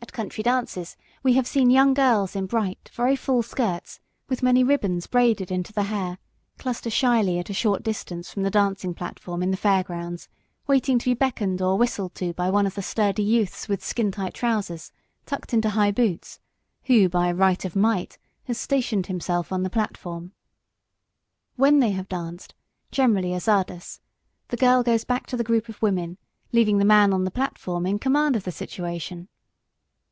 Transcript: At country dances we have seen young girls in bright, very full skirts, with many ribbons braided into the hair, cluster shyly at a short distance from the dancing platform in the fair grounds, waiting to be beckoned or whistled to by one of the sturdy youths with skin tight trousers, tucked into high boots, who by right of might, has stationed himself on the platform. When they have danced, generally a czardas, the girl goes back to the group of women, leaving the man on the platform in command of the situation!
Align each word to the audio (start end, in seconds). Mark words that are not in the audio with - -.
At 0.00 0.12
country 0.20 0.42
dances 0.42 0.96
we 1.22 1.34
have 1.34 1.46
seen 1.46 1.70
young 1.70 1.92
girls 1.94 2.34
in 2.34 2.46
bright, 2.46 2.90
very 2.92 3.14
full 3.14 3.40
skirts, 3.42 4.00
with 4.28 4.42
many 4.42 4.64
ribbons 4.64 5.06
braided 5.06 5.52
into 5.52 5.72
the 5.72 5.84
hair, 5.84 6.18
cluster 6.58 6.90
shyly 6.90 7.38
at 7.38 7.50
a 7.50 7.54
short 7.54 7.84
distance 7.84 8.32
from 8.32 8.42
the 8.42 8.50
dancing 8.50 8.94
platform 8.94 9.42
in 9.44 9.52
the 9.52 9.56
fair 9.56 9.84
grounds, 9.84 10.28
waiting 10.66 10.98
to 10.98 11.04
be 11.10 11.14
beckoned 11.14 11.62
or 11.62 11.78
whistled 11.78 12.16
to 12.16 12.32
by 12.32 12.50
one 12.50 12.66
of 12.66 12.74
the 12.74 12.82
sturdy 12.82 13.22
youths 13.22 13.68
with 13.68 13.84
skin 13.84 14.10
tight 14.10 14.34
trousers, 14.34 14.90
tucked 15.24 15.54
into 15.54 15.70
high 15.70 15.92
boots, 15.92 16.40
who 16.84 17.08
by 17.08 17.30
right 17.30 17.64
of 17.64 17.76
might, 17.76 18.18
has 18.44 18.58
stationed 18.58 19.06
himself 19.06 19.52
on 19.52 19.62
the 19.62 19.70
platform. 19.70 20.32
When 21.54 21.78
they 21.78 21.90
have 21.90 22.08
danced, 22.08 22.54
generally 22.90 23.34
a 23.34 23.40
czardas, 23.40 24.00
the 24.48 24.56
girl 24.56 24.82
goes 24.82 25.04
back 25.04 25.26
to 25.28 25.36
the 25.36 25.44
group 25.44 25.68
of 25.68 25.80
women, 25.82 26.18
leaving 26.50 26.78
the 26.78 26.84
man 26.84 27.12
on 27.12 27.22
the 27.22 27.30
platform 27.30 27.86
in 27.86 28.00
command 28.00 28.34
of 28.34 28.42
the 28.42 28.50
situation! 28.52 29.28